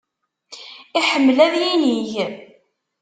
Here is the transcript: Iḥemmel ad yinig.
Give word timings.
Iḥemmel 0.99 1.37
ad 1.45 1.53
yinig. 1.61 2.13